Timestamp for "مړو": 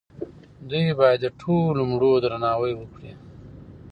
1.91-2.13